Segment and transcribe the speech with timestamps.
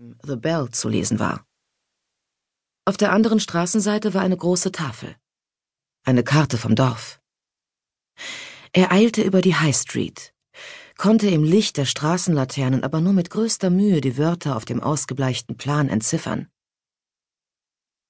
[0.00, 1.44] The Bell zu lesen war.
[2.84, 5.16] Auf der anderen Straßenseite war eine große Tafel.
[6.04, 7.20] Eine Karte vom Dorf.
[8.72, 10.32] Er eilte über die High Street,
[10.96, 15.56] konnte im Licht der Straßenlaternen aber nur mit größter Mühe die Wörter auf dem ausgebleichten
[15.56, 16.48] Plan entziffern.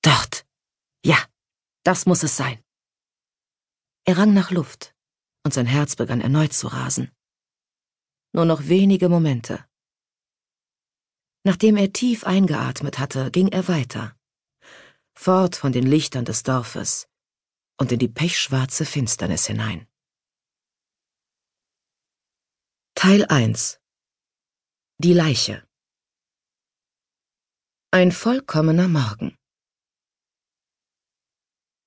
[0.00, 0.46] Dort.
[1.04, 1.18] Ja,
[1.82, 2.64] das muss es sein.
[4.06, 4.94] Er rang nach Luft,
[5.44, 7.10] und sein Herz begann erneut zu rasen.
[8.32, 9.66] Nur noch wenige Momente.
[11.46, 14.16] Nachdem er tief eingeatmet hatte, ging er weiter,
[15.14, 17.06] fort von den Lichtern des Dorfes
[17.78, 19.86] und in die pechschwarze Finsternis hinein.
[22.94, 23.78] Teil 1
[24.96, 25.62] Die Leiche
[27.90, 29.36] Ein vollkommener Morgen.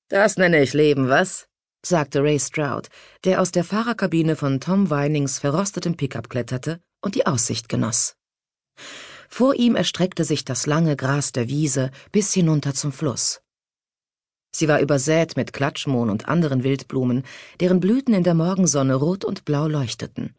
[0.09, 1.49] Das nenne ich Leben, was?
[1.83, 2.89] sagte Ray Stroud,
[3.23, 8.15] der aus der Fahrerkabine von Tom Weinings verrostetem Pickup kletterte und die Aussicht genoss.
[9.29, 13.41] Vor ihm erstreckte sich das lange Gras der Wiese bis hinunter zum Fluss.
[14.55, 17.23] Sie war übersät mit Klatschmohn und anderen Wildblumen,
[17.59, 20.33] deren Blüten in der Morgensonne rot und blau leuchteten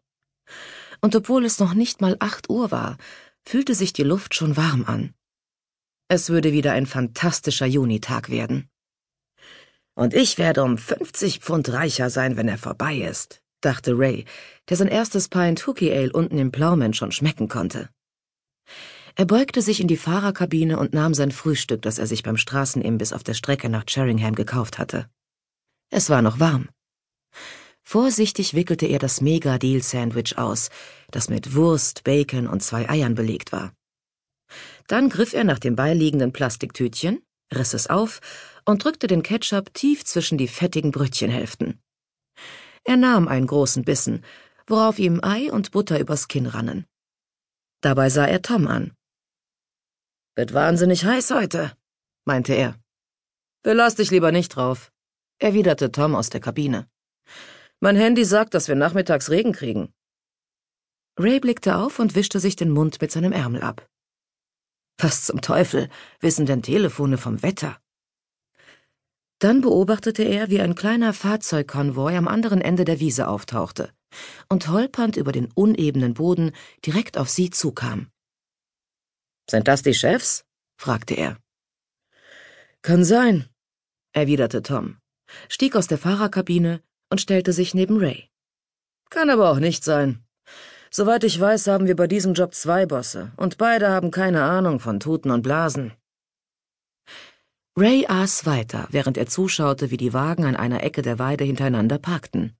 [1.01, 2.97] und obwohl es noch nicht mal acht Uhr war,
[3.43, 5.13] fühlte sich die Luft schon warm an.
[6.07, 8.69] Es würde wieder ein fantastischer Junitag werden.
[9.95, 14.25] Und ich werde um 50 Pfund reicher sein, wenn er vorbei ist, dachte Ray,
[14.69, 17.89] der sein erstes Pint Hookie Ale unten im Plowman schon schmecken konnte.
[19.15, 23.13] Er beugte sich in die Fahrerkabine und nahm sein Frühstück, das er sich beim Straßenimbiss
[23.13, 25.09] auf der Strecke nach Cheringham gekauft hatte.
[25.89, 26.69] Es war noch warm.
[27.81, 30.69] Vorsichtig wickelte er das Mega-Deal-Sandwich aus,
[31.09, 33.73] das mit Wurst, Bacon und zwei Eiern belegt war.
[34.87, 38.19] Dann griff er nach dem beiliegenden Plastiktütchen, riss es auf
[38.65, 41.79] und drückte den Ketchup tief zwischen die fettigen Brötchenhälften.
[42.83, 44.23] Er nahm einen großen Bissen,
[44.67, 46.85] worauf ihm Ei und Butter übers Kinn rannen.
[47.81, 48.91] Dabei sah er Tom an.
[50.39, 51.73] Wird wahnsinnig heiß heute,
[52.23, 52.79] meinte er.
[53.61, 54.89] Belass dich lieber nicht drauf,
[55.37, 56.87] erwiderte Tom aus der Kabine.
[57.81, 59.93] Mein Handy sagt, dass wir nachmittags Regen kriegen.
[61.19, 63.85] Ray blickte auf und wischte sich den Mund mit seinem Ärmel ab.
[64.97, 65.89] Was zum Teufel
[66.21, 67.77] wissen denn Telefone vom Wetter?
[69.39, 73.91] Dann beobachtete er, wie ein kleiner Fahrzeugkonvoi am anderen Ende der Wiese auftauchte
[74.47, 76.53] und holpernd über den unebenen Boden
[76.85, 78.09] direkt auf sie zukam.
[79.49, 80.45] Sind das die Chefs?
[80.77, 81.37] fragte er.
[82.83, 83.49] Kann sein,
[84.13, 84.97] erwiderte Tom,
[85.47, 88.29] stieg aus der Fahrerkabine und stellte sich neben Ray.
[89.09, 90.23] Kann aber auch nicht sein.
[90.91, 94.79] Soweit ich weiß, haben wir bei diesem Job zwei Bosse, und beide haben keine Ahnung
[94.79, 95.93] von Tuten und Blasen.
[97.75, 101.97] Ray aß weiter, während er zuschaute, wie die Wagen an einer Ecke der Weide hintereinander
[101.97, 102.55] parkten.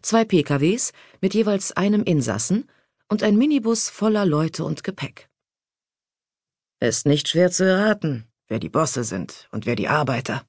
[0.00, 2.70] Zwei PKWs mit jeweils einem Insassen
[3.08, 5.28] und ein Minibus voller Leute und Gepäck.
[6.80, 10.46] Ist nicht schwer zu erraten, wer die Bosse sind und wer die Arbeiter.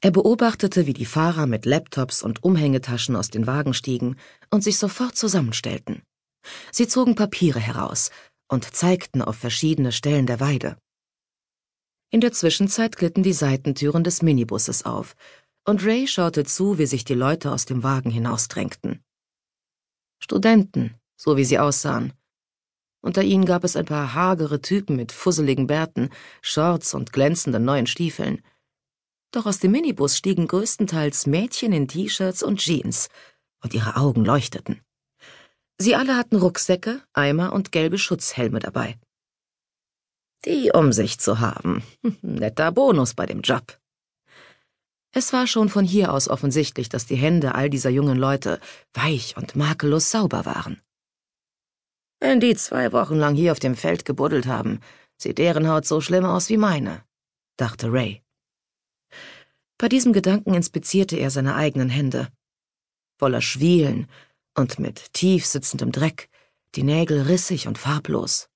[0.00, 4.16] Er beobachtete, wie die Fahrer mit Laptops und Umhängetaschen aus den Wagen stiegen
[4.50, 6.02] und sich sofort zusammenstellten.
[6.70, 8.10] Sie zogen Papiere heraus
[8.48, 10.76] und zeigten auf verschiedene Stellen der Weide.
[12.10, 15.16] In der Zwischenzeit glitten die Seitentüren des Minibusses auf,
[15.66, 19.02] und Ray schaute zu, wie sich die Leute aus dem Wagen hinausdrängten.
[20.20, 22.12] Studenten, so wie sie aussahen.
[23.04, 26.08] Unter ihnen gab es ein paar hagere Typen mit fusseligen Bärten,
[26.40, 28.40] Shorts und glänzenden neuen Stiefeln
[29.34, 33.08] doch aus dem Minibus stiegen größtenteils Mädchen in T-Shirts und Jeans,
[33.62, 34.80] und ihre Augen leuchteten.
[35.76, 38.96] Sie alle hatten Rucksäcke, Eimer und gelbe Schutzhelme dabei.
[40.44, 41.82] Die Umsicht zu haben,
[42.22, 43.78] netter Bonus bei dem Job.
[45.10, 48.60] Es war schon von hier aus offensichtlich, dass die Hände all dieser jungen Leute
[48.92, 50.80] weich und makellos sauber waren.
[52.20, 54.80] Wenn die zwei Wochen lang hier auf dem Feld gebuddelt haben,
[55.16, 57.04] sieht deren Haut so schlimm aus wie meine,
[57.56, 58.22] dachte Ray.
[59.78, 62.28] Bei diesem Gedanken inspizierte er seine eigenen Hände.
[63.18, 64.06] Voller Schwielen
[64.56, 66.28] und mit tief sitzendem Dreck,
[66.74, 68.48] die Nägel rissig und farblos.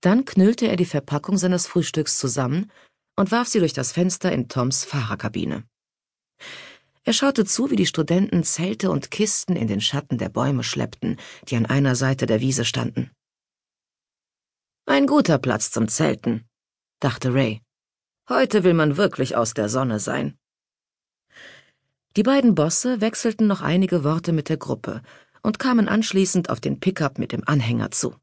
[0.00, 2.70] Dann knüllte er die Verpackung seines Frühstücks zusammen
[3.16, 5.64] und warf sie durch das Fenster in Toms Fahrerkabine.
[7.08, 11.16] Er schaute zu, wie die Studenten Zelte und Kisten in den Schatten der Bäume schleppten,
[11.48, 13.10] die an einer Seite der Wiese standen.
[14.84, 16.46] Ein guter Platz zum Zelten,
[17.00, 17.62] dachte Ray.
[18.28, 20.38] Heute will man wirklich aus der Sonne sein.
[22.14, 25.00] Die beiden Bosse wechselten noch einige Worte mit der Gruppe
[25.42, 28.16] und kamen anschließend auf den Pickup mit dem Anhänger zu.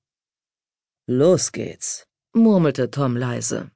[1.08, 3.72] Los geht's, murmelte Tom leise.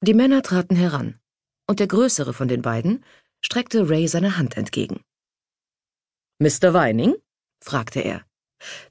[0.00, 1.20] Die Männer traten heran,
[1.66, 3.04] und der größere von den beiden
[3.40, 5.02] streckte Ray seine Hand entgegen.
[6.38, 6.74] Mr.
[6.74, 7.14] Weining?
[7.62, 8.24] fragte er.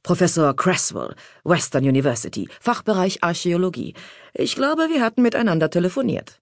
[0.04, 3.96] Professor Cresswell, Western University, Fachbereich Archäologie.
[4.34, 6.42] Ich glaube, wir hatten miteinander telefoniert.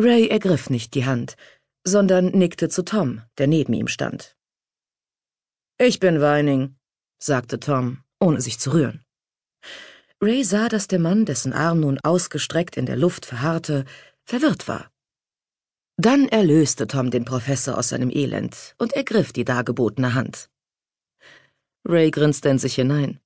[0.00, 1.36] Ray ergriff nicht die Hand,
[1.84, 4.36] sondern nickte zu Tom, der neben ihm stand.
[5.78, 6.76] Ich bin Weining,
[7.18, 9.04] sagte Tom, ohne sich zu rühren.
[10.20, 13.84] Ray sah, dass der Mann, dessen Arm nun ausgestreckt in der Luft verharrte,
[14.28, 14.90] verwirrt war.
[15.96, 20.50] Dann erlöste Tom den Professor aus seinem Elend und ergriff die dargebotene Hand.
[21.84, 23.20] Ray grinste in sich hinein.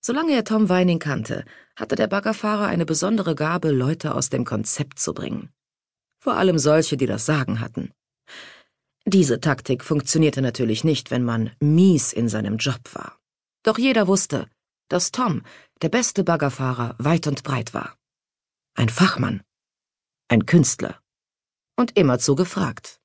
[0.00, 1.44] Solange er Tom Weining kannte,
[1.74, 5.50] hatte der Baggerfahrer eine besondere Gabe, Leute aus dem Konzept zu bringen.
[6.20, 7.92] Vor allem solche, die das Sagen hatten.
[9.06, 13.18] Diese Taktik funktionierte natürlich nicht, wenn man mies in seinem Job war.
[13.62, 14.48] Doch jeder wusste,
[14.88, 15.42] dass Tom
[15.82, 17.96] der beste Baggerfahrer weit und breit war.
[18.74, 19.42] Ein Fachmann,
[20.28, 21.00] ein Künstler
[21.76, 23.00] und immerzu gefragt.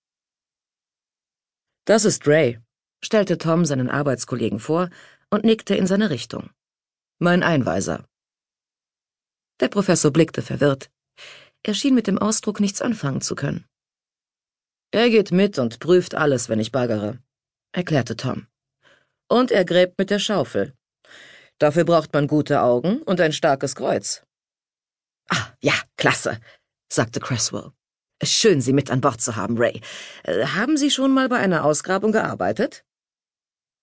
[1.86, 2.60] Das ist Ray,
[3.04, 4.90] stellte Tom seinen Arbeitskollegen vor
[5.30, 6.50] und nickte in seine Richtung.
[7.20, 8.06] Mein Einweiser.
[9.60, 10.90] Der Professor blickte verwirrt.
[11.64, 13.66] Er schien mit dem Ausdruck nichts anfangen zu können.
[14.92, 17.20] Er geht mit und prüft alles, wenn ich baggere,
[17.72, 18.48] erklärte Tom.
[19.30, 20.74] Und er gräbt mit der Schaufel.
[21.58, 24.24] Dafür braucht man gute Augen und ein starkes Kreuz.
[25.30, 26.40] Ah, ja, klasse,
[26.94, 27.72] sagte Cresswell.
[28.24, 29.82] Schön, Sie mit an Bord zu haben, Ray.
[30.24, 32.86] Äh, haben Sie schon mal bei einer Ausgrabung gearbeitet?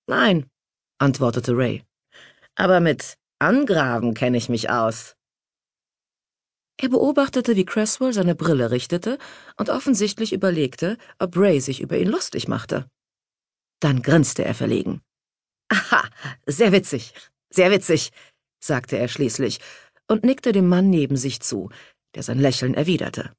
[0.07, 0.49] Nein,
[0.99, 1.85] antwortete Ray.
[2.55, 5.17] Aber mit Angraben kenne ich mich aus.
[6.81, 9.19] Er beobachtete, wie Cresswell seine Brille richtete
[9.59, 12.89] und offensichtlich überlegte, ob Ray sich über ihn lustig machte.
[13.81, 15.03] Dann grinste er verlegen.
[15.69, 16.09] Aha,
[16.47, 17.13] sehr witzig,
[17.51, 18.11] sehr witzig,
[18.63, 19.61] sagte er schließlich
[20.11, 21.71] und nickte dem Mann neben sich zu,
[22.15, 23.33] der sein Lächeln erwiderte.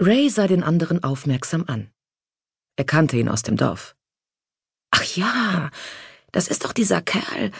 [0.00, 1.90] Ray sah den anderen aufmerksam an.
[2.76, 3.96] Er kannte ihn aus dem Dorf.
[4.90, 5.70] Ach ja,
[6.32, 7.50] das ist doch dieser Kerl.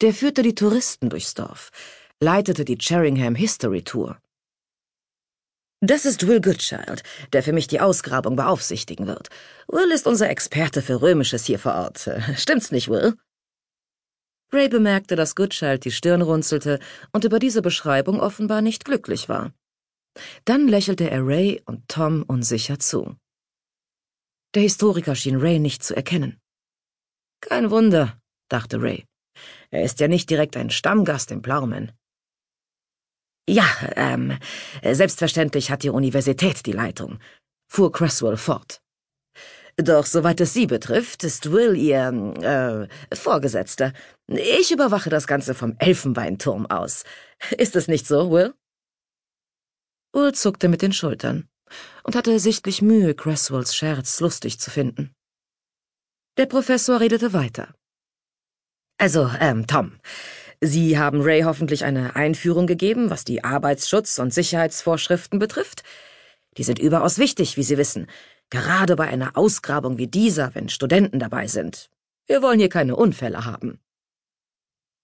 [0.00, 1.70] Der führte die Touristen durchs Dorf,
[2.20, 4.20] leitete die Cheringham History Tour.
[5.80, 7.02] Das ist Will Goodchild,
[7.32, 9.28] der für mich die Ausgrabung beaufsichtigen wird.
[9.68, 12.10] Will ist unser Experte für Römisches hier vor Ort.
[12.36, 13.16] Stimmt's nicht, Will?
[14.52, 16.78] Ray bemerkte, dass Goodchild die Stirn runzelte
[17.12, 19.52] und über diese Beschreibung offenbar nicht glücklich war.
[20.44, 23.16] Dann lächelte er Ray und Tom unsicher zu.
[24.54, 26.40] Der Historiker schien Ray nicht zu erkennen.
[27.40, 29.04] Kein Wunder, dachte Ray.
[29.70, 31.92] Er ist ja nicht direkt ein Stammgast im Plaumen.
[33.48, 34.38] Ja, ähm,
[34.82, 37.18] selbstverständlich hat die Universität die Leitung,
[37.68, 38.80] fuhr Cresswell fort.
[39.76, 43.92] Doch soweit es Sie betrifft, ist Will Ihr, äh, Vorgesetzter.
[44.26, 47.04] Ich überwache das Ganze vom Elfenbeinturm aus.
[47.58, 48.54] Ist es nicht so, Will?
[50.14, 51.46] Will zuckte mit den Schultern
[52.04, 55.14] und hatte sichtlich Mühe, Cresswells Scherz lustig zu finden.
[56.38, 57.74] Der Professor redete weiter.
[58.98, 59.98] Also, ähm, Tom,
[60.62, 65.82] Sie haben Ray hoffentlich eine Einführung gegeben, was die Arbeitsschutz- und Sicherheitsvorschriften betrifft.
[66.56, 68.06] Die sind überaus wichtig, wie Sie wissen,
[68.50, 71.90] gerade bei einer Ausgrabung wie dieser, wenn Studenten dabei sind.
[72.26, 73.80] Wir wollen hier keine Unfälle haben.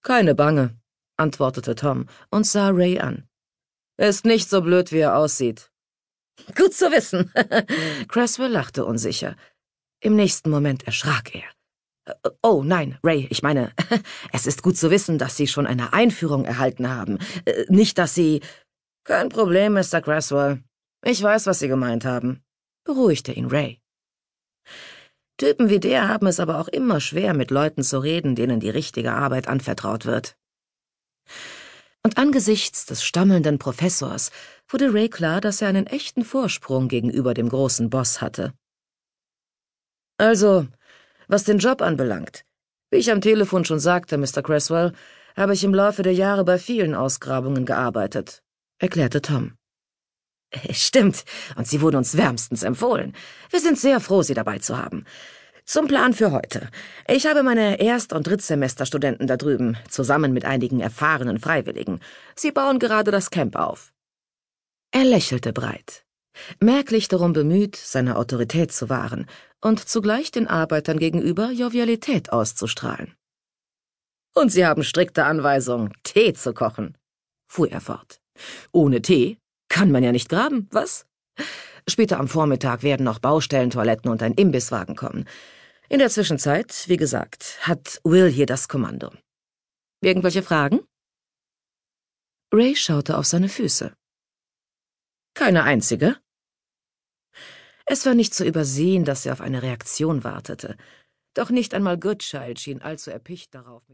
[0.02, 0.76] Keine Bange,
[1.16, 3.28] antwortete Tom und sah Ray an.
[3.96, 5.70] Ist nicht so blöd, wie er aussieht.
[6.56, 7.30] Gut zu wissen.
[8.08, 9.36] Cresswell lachte unsicher.
[10.00, 11.44] Im nächsten Moment erschrak er.
[12.42, 13.72] Oh nein, Ray, ich meine,
[14.32, 17.18] es ist gut zu wissen, dass Sie schon eine Einführung erhalten haben.
[17.44, 18.40] Äh, nicht, dass Sie.
[19.04, 20.00] Kein Problem, Mr.
[20.00, 20.62] Cresswell.
[21.04, 22.42] Ich weiß, was Sie gemeint haben,
[22.84, 23.80] beruhigte ihn Ray.
[25.36, 28.70] Typen wie der haben es aber auch immer schwer, mit Leuten zu reden, denen die
[28.70, 30.36] richtige Arbeit anvertraut wird.
[32.04, 34.30] Und angesichts des stammelnden Professors
[34.68, 38.52] wurde Ray klar, dass er einen echten Vorsprung gegenüber dem großen Boss hatte.
[40.18, 40.68] Also,
[41.26, 42.44] was den Job anbelangt,
[42.90, 44.42] wie ich am Telefon schon sagte, Mr.
[44.42, 44.92] Cresswell,
[45.36, 48.42] habe ich im Laufe der Jahre bei vielen Ausgrabungen gearbeitet,
[48.78, 49.56] erklärte Tom.
[50.72, 51.24] Stimmt,
[51.56, 53.14] und Sie wurden uns wärmstens empfohlen.
[53.50, 55.04] Wir sind sehr froh, Sie dabei zu haben.
[55.64, 56.68] Zum Plan für heute.
[57.06, 62.00] Ich habe meine Erst- und Drittsemesterstudenten da drüben, zusammen mit einigen erfahrenen Freiwilligen.
[62.34, 63.92] Sie bauen gerade das Camp auf.
[64.90, 66.04] Er lächelte breit,
[66.60, 69.26] merklich darum bemüht, seine Autorität zu wahren
[69.60, 73.14] und zugleich den Arbeitern gegenüber Jovialität auszustrahlen.
[74.34, 76.98] Und Sie haben strikte Anweisung, Tee zu kochen,
[77.46, 78.20] fuhr er fort.
[78.72, 79.38] Ohne Tee
[79.72, 81.06] kann man ja nicht graben, was?
[81.88, 85.26] Später am Vormittag werden noch Baustellentoiletten und ein Imbisswagen kommen.
[85.88, 89.10] In der Zwischenzeit, wie gesagt, hat Will hier das Kommando.
[90.02, 90.80] Irgendwelche Fragen?
[92.52, 93.94] Ray schaute auf seine Füße.
[95.34, 96.18] Keine einzige.
[97.86, 100.76] Es war nicht zu übersehen, dass er auf eine Reaktion wartete.
[101.32, 103.90] Doch nicht einmal Goodchild schien allzu erpicht darauf, mit